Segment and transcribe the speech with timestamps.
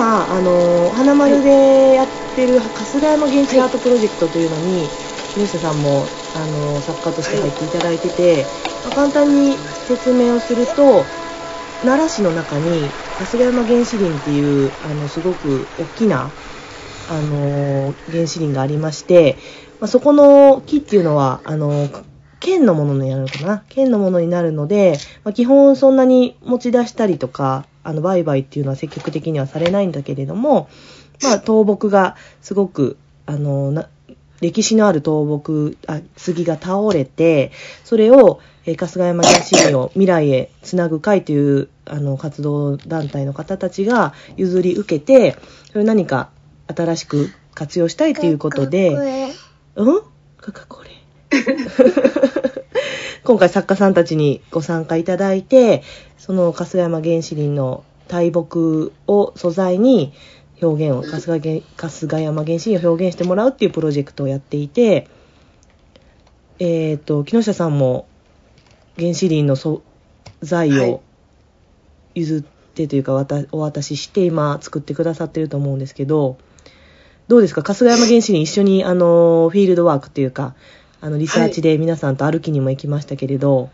[0.00, 4.88] 今、あの花丸でやってる春日山原始アートプロジェクトというのに、
[5.34, 8.46] 木下さんもあの作家として入っていただいてて、
[8.82, 11.04] まあ簡単に説明をすると
[11.82, 16.30] 奈良市の中に春日山原始林っていうあのすごく大きな
[17.10, 19.36] あの原始林がありまして、
[19.80, 21.90] まあ、そこの木っていうのはあの
[22.40, 23.64] 県のものになるのかな？
[23.68, 30.68] 県のものになるので、まあ、基本そんなに持ち出したりとかあの売買っていうのは積極的にはされないんだけれども、
[31.22, 33.88] まあ、倒木がすごくあのな
[34.40, 37.52] 歴史のある倒木あ杉が倒れて
[37.84, 45.36] それを、えー春日山原始林を未来へつなぐ会というあの活動団体の方たちが譲り受けて
[45.72, 46.30] それを何か
[46.68, 48.90] 新しく活用したいということで。
[49.76, 50.02] うん？
[50.40, 50.90] かかこれ
[53.30, 55.84] 今回作家さんたちにご参加いただいて
[56.18, 60.12] その春日山原始林の大木を素材に
[60.60, 65.06] 表現を春日原春日山原始林を表現してもらうっていうプロジェクトをやっていて
[66.58, 68.08] えっ、と木下さんも
[68.98, 69.82] 原始林の素
[70.42, 70.90] 材はい。
[70.90, 71.02] を
[72.16, 72.42] 譲っ
[72.74, 76.36] てというか、わたお渡しして今作ってくださってると思うんですけど
[77.28, 77.62] どうですか？
[77.62, 80.56] 春日山原始林一緒にあのフィールドワークっていうか
[81.02, 83.70] あのリサーチで皆さんと歩きにも行きましたけれど、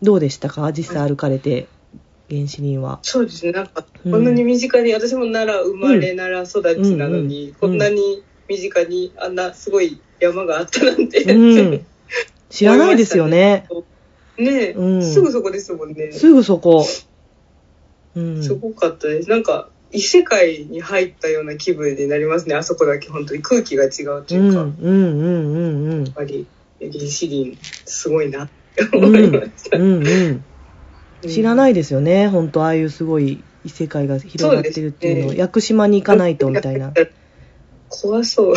[0.00, 0.72] どうでしたか？
[0.72, 1.68] 実際歩かれて
[2.30, 3.00] 原始林は。
[3.02, 3.52] そうですね。
[3.52, 4.12] なんかうん。
[4.12, 11.86] こんなに身近に、私も奈良生まれ、うん奈良育ちなのに、うんこんなに身近にあんなすごい山があったなんて、うん、
[12.48, 13.66] 知らないですよね。
[14.38, 15.04] ねえ、うん。
[15.04, 16.12] すぐそこですもんね。
[16.12, 16.86] すぐそこ。
[18.16, 19.28] うん、すごかったです。
[19.28, 26.46] なんか異世界に入ったような気分になりますねあそこだけ本当に空気が違うとうん、いうか、うん、うん、うん、やっぱり
[26.80, 29.04] 原始林すごいなってうん。
[29.04, 30.44] 思いました、うん、うん。
[31.22, 32.28] 知らいないですよね。
[32.28, 36.88] 本当ああいうすごい異世界が広がってるっていうのを、屋久島に行かないとみたいな。
[36.88, 36.92] い
[37.88, 38.54] 怖そう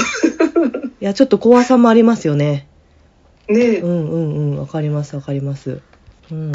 [1.00, 2.68] や、ちょっと怖さもありますよね。
[3.48, 5.82] ねえ、うんうんうん、わかりますわかります。
[6.32, 6.52] うん。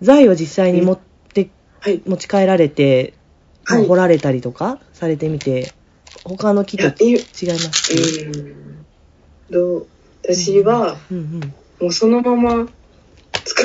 [0.00, 0.98] 材を実際に持っ
[1.32, 1.50] て、
[1.80, 3.21] はい持ち帰られて、まあ
[3.64, 5.72] はい掘られたりとかされてみて、
[6.24, 7.14] 他の木と違い
[7.46, 8.86] ますうん
[9.50, 9.86] どう
[10.28, 11.54] 私はうんうん。
[11.80, 12.68] もうそのまま
[13.44, 13.64] 使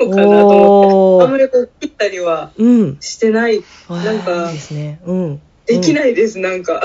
[0.00, 1.38] おうかなと思ってあんま。
[1.38, 2.96] りこう切ったりはうん。
[3.00, 5.00] してないあーなんかいいですね。
[5.04, 5.40] うん。
[5.66, 5.94] できい。
[5.94, 6.82] ないです、なんか、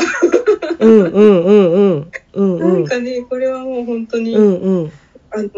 [0.80, 2.12] うんうんうんうん。
[2.34, 2.86] うんうなんん。
[2.86, 4.92] かねこれはもう本当に、うんうん。
[5.32, 5.50] あの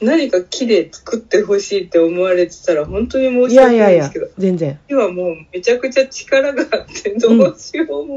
[0.00, 4.78] 何か木で作ってほしいって思われてたら本当に申いし訳ないんですけど、全然。
[4.88, 8.16] 木はもうめちゃくちゃ力があってどうしようも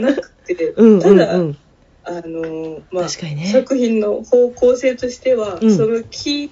[0.00, 1.56] なくて、 うんただ、うんうん。
[2.04, 3.50] あのまあね。
[3.52, 6.50] 作品の方向性としては、うんその木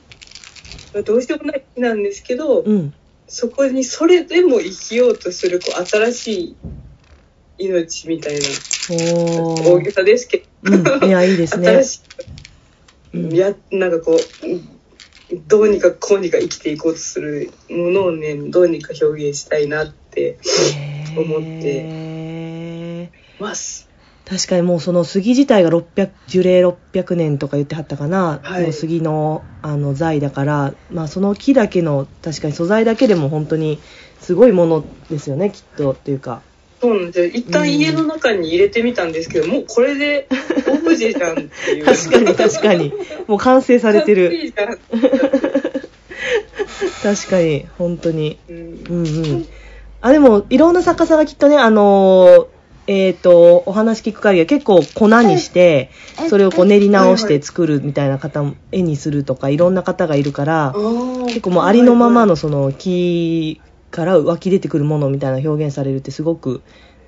[0.93, 2.93] がどうしようもない木なんですけど、うん。
[3.29, 6.57] そこにそれでも生きようとするこう新しい
[7.59, 8.41] 命みたいな
[8.91, 9.91] 大げ。
[9.93, 11.09] さですけど、うん。
[11.09, 11.85] いや、いいですね 新。
[11.85, 12.01] しい、
[12.31, 12.46] うん
[13.13, 14.19] やなんかこう
[15.49, 20.39] どうにかこうにか生きていこうとするものをねどうにか表現したいなって
[21.17, 23.87] 思ってます。
[24.25, 28.67] 確かにもうその杉自体が600樹齢600年とか言ってはったかな、はい。
[28.67, 33.79] の杉のあの材だから、まあ、その木だけの確かに素材だけでも本当に
[34.21, 36.43] すごいものですよねきっとっていうか
[36.87, 37.27] そうなんですよ。
[37.27, 40.29] 一旦家の中に入れてみたんですけど、もうこれで
[40.69, 41.85] オブジェじゃんっていう。
[41.85, 42.93] 確かに確かに。
[43.27, 44.53] もう完成されてる。
[47.03, 48.39] 確かに本当に。
[48.49, 48.85] うん。
[48.89, 49.47] うんうん。
[50.01, 52.47] あでもいろんな作家さんがきっとねあの
[52.87, 55.91] えっ、とお話聞く限りは結構粉にして
[56.29, 63.61] それをこう練り直して作るみたいな方も絵にするとかいろんな方がいるから結結構もうありのままのその木
[63.97, 66.61] から湧き出てくるものみたいな表現されるってすごく、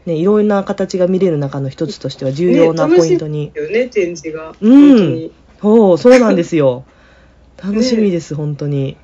[0.07, 4.89] ね、いろんな形が見れる中の一つとしては重要なポイントに、よね展示が、うん。
[4.89, 5.33] 本当に。
[5.61, 6.87] そうそうなんですよ。
[7.63, 8.97] 楽しみです、本当に。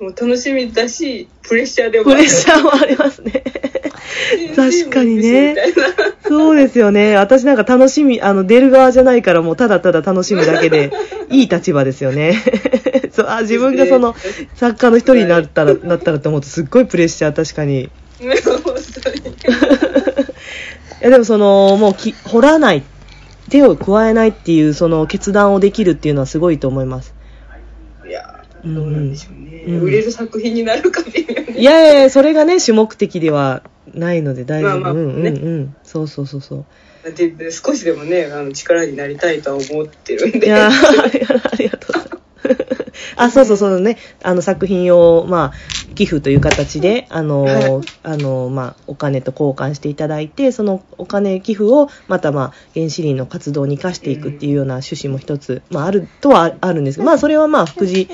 [0.00, 3.44] もう楽しみだしプレッシャーでもプレッシャーもありますね
[4.54, 5.56] 確かにね。
[6.26, 7.16] そうですよね。
[7.16, 10.92] 私なんか楽しみあの出る側じゃないからもうただただ楽しむだけで
[11.30, 12.42] いい立場ですよね。
[13.12, 14.14] そうあ自分がその
[14.54, 17.82] 作家の一人になったらなったらと思うとすっごいプレッシャー確かに。
[17.82, 17.90] い
[21.00, 22.82] やでもそのもうき掘らない
[23.50, 27.14] 手を加えないっていうその決断をできるっていうのはすごいと思います。
[28.08, 28.74] いやうん。
[28.74, 35.76] どうなんでしょうね、うん売れる作品になるか微妙にいやいやいやそれがね主目的ではないので大丈夫、まあまあうんうんねうん。
[35.82, 36.56] そうそうそうそ
[37.04, 37.12] う。
[37.12, 40.46] でで少しでもねあの力になりたいとは思ってるんで。
[40.46, 41.20] いやーあり
[41.68, 42.23] がとうございます
[43.16, 43.98] あ、そうそうそうね。
[44.22, 47.64] あの作品を、まあ、寄付という形で、あの、はい
[48.02, 58.08] あの、まあ、お金と交換していただいて、そのお金寄付を、また、まあ、原子林の活動に生かしていくっていうような趣旨も一つ、まあ、あるとはあるんですが、まあ、それはまあ、副次、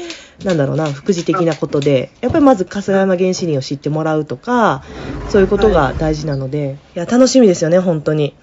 [0.44, 4.82] なんだろうな、副次的なことで、やっぱりまず、春日山原子林を知ってもらうとか、
[5.28, 8.34] そういうことが大事なので、いや、楽しみですよね、本当に。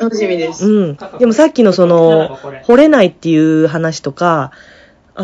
[0.00, 0.66] 楽しみです。
[0.66, 0.98] うん。
[1.18, 4.52] でもさっきのその、掘れないっていう話とか、あ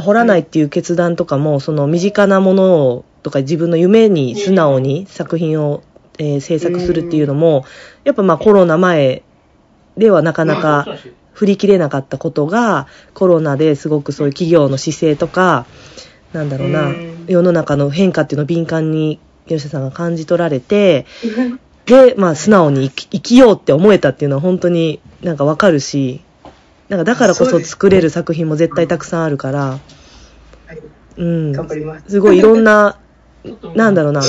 [0.00, 5.82] 掘らないっていう決断とかも、その身近なものを、とか自分の夢に素直に作品を、
[6.18, 7.64] えー制作するっていうのも、
[8.04, 9.22] やっぱまあコロナ前
[9.96, 10.86] ではなかなか
[11.32, 15.66] 振り切れなかったことが、コロナですごくそういう企業の姿勢とか、
[16.32, 21.06] なんだろうなうん、世の中の変化っていうのを敏感に吉田さんが感じ取られて、
[21.86, 26.22] で、まあ、素直に生き生きようって思えたっていうのは本当になんかわかるし、
[26.92, 29.78] なんかだからこそ作れる作品も絶対たくさんあるから、は
[30.74, 30.78] い
[31.16, 31.52] うん。
[31.52, 32.04] 頑張ります。
[32.10, 32.98] すごいいろんな、
[33.74, 34.20] なんだろうな、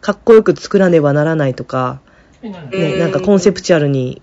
[0.00, 2.00] かっこよく作らねばならないとか、
[2.40, 4.22] ね、うんなんかコンセプチュアルに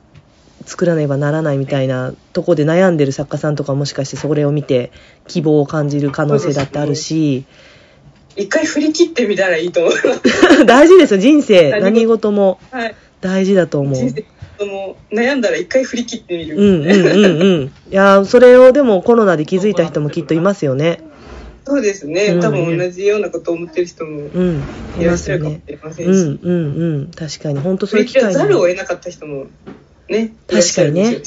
[0.66, 4.94] 作らねばならないみたいなとこで悩んでる作家さんとかもしかしてそれを見て
[5.28, 7.44] 希望を感じる可能性だってあるし、
[8.38, 10.64] 一回振り切ってみたらいいと思います。
[10.66, 11.72] 大事ですよ、人生。
[11.72, 12.96] 何何事もはい。
[13.20, 13.96] 大事だと思う。
[13.96, 14.26] 人生
[14.62, 16.56] その悩んだら一回振り切ってみる。
[16.56, 17.64] うんうんうんうん。
[17.64, 21.02] いやー、それをでもコロナで気づいた人もきっといますよね。
[21.66, 24.60] そうですね、うん多分同じようなことを思ってる人もうん。
[25.00, 25.62] いいらっしゃるかもし。
[25.66, 27.12] れませんし、うんうんうん。
[27.12, 27.60] 確かに。
[27.60, 28.76] 本当そういう機会振り切らざるをに。
[28.76, 29.48] 得なかった人も
[30.10, 31.22] ね、確かにね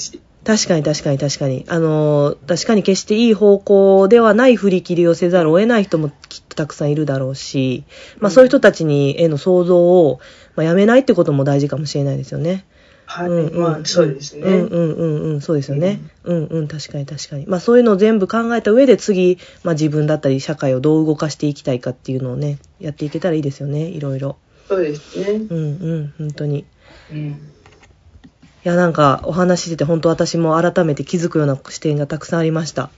[0.44, 1.64] 確かに確かに確かに。
[1.68, 7.84] あのー、確かに決していい方向ではない振り切りをせざるを得ない人もきっとたくさんいるだろうし、
[8.18, 10.20] まあそういう人たちにへの想像を、
[10.54, 12.64] まあ、やめないってことも大事かもしれないですよね。
[13.06, 14.42] はい、うんうんまあそうですね。
[14.42, 16.00] うんうんうんうん、そうですよね。
[16.24, 17.46] うんうん、確かに確かに。
[17.46, 24.36] まあそういうのを全部考えた上で次、まあ自分だったり社会をどう動かしていきたいかっていうのをね、やっていけたらいいですよね、いろいろ。
[24.68, 25.32] そうですね。
[25.32, 26.60] うんうん、本当に。
[26.60, 26.64] い
[27.12, 27.38] うん。
[28.64, 32.90] や、なんかお話ししてて本当私も改めて気づくような視点がたくさんありました。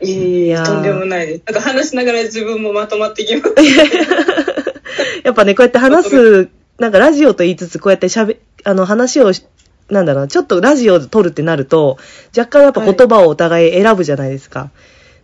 [0.00, 1.42] いやーとんでもないです。
[1.46, 3.54] なんか話しながら自分もまとまってきます。
[5.24, 6.48] やっぱね、こうやって話す、
[6.78, 9.44] なんかラジオと言いつつ、こうやって喋、あの話をし、
[9.88, 11.98] なんだろうな、ちょっとラジオを撮るってなると、
[12.36, 14.70] 若干やっぱ言葉をお互い選ぶじゃないですか。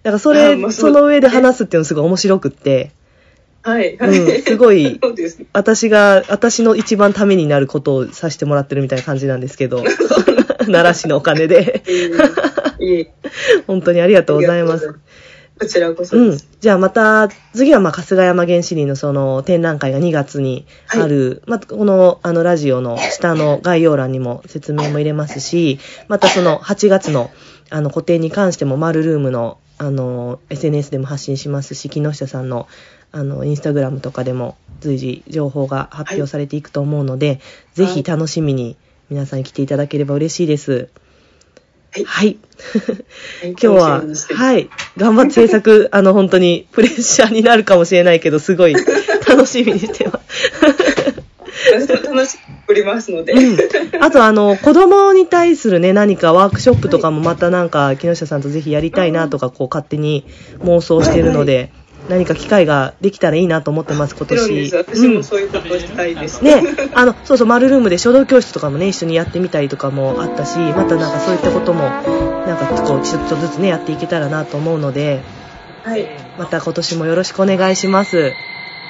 [0.03, 2.91] だからそれ、あまあその上で話すっていうのすごい面白くって、
[3.67, 3.97] はい。
[3.99, 5.47] はうんすごい すね。
[5.53, 9.83] 私が、私の一番ためになることをさせてもらってるみたいな感じなんですけど、
[10.67, 11.83] 奈良市のお金で。
[11.89, 13.13] いえいえいえ
[13.67, 14.95] 本当にありがとうございます。
[15.59, 16.39] こちらこそうん。
[16.61, 27.31] じゃあまた、次はまあ、春日山原始林のその展覧会が2月にある、またこの、あの、ラジオの下の概要欄にも説明も入れますし、またその8月の、
[27.71, 32.69] あの、個展に関しても、マルルームの、あの、SNS でも発信しますし、木下さんの、
[33.13, 37.41] あの、インスタグラムとかでも随時情報が発表されていくと思うので、
[37.73, 38.77] ぜひ楽しみに
[39.09, 40.73] 皆さんに来ていただければ嬉しいです。
[40.73, 40.89] はい
[42.05, 42.39] はい。
[43.43, 44.03] 今今日は、
[44.35, 48.75] はい、頑張って制作、 あの、本当にプレッシャーになるかもしれないけど、すごい
[49.29, 50.53] 楽しみにしてます。
[52.05, 53.33] 楽しくおりますので。
[53.33, 53.59] うん、
[54.01, 60.25] あと、あの、子供に対するね、何かワークショップとかもまたなんか、木下さんとぜひやりたいなとか、こう、勝手に
[60.63, 61.71] 妄想してるので、
[62.09, 64.27] 何か機会ができたらいいなと思ってます、今。
[64.27, 64.71] 年。
[64.75, 66.43] 私もそういうことをしたいです。
[66.43, 66.63] ね、
[66.95, 75.21] あの、そうそう、マルルームで書道教室とかもね、一緒にやってみたりとかもあったし、またなんかそういったことも、なんかこう、ちょっとずつね、やっていけたらなと思うので、
[75.83, 76.07] はい。
[76.39, 78.33] また今年もよろしくお願いします。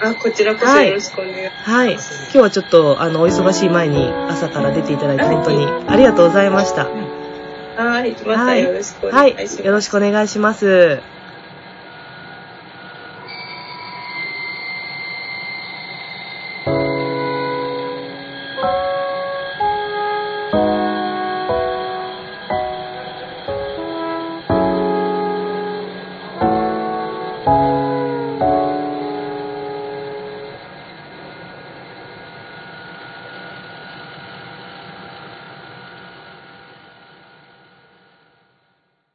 [0.00, 1.70] あ、こちらこそよろしくお願いします。
[1.70, 1.92] はい。
[1.92, 2.00] 今
[2.32, 6.86] 日はちょっと、あの、お忙しい前に朝から出ていただいて本当にありがとうございました。
[7.76, 8.16] はい。
[8.26, 9.66] またよろしくおはい願いします。。
[9.66, 11.15] よろしくお願いします。